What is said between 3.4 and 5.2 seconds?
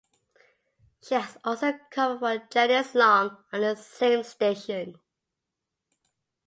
on the same station.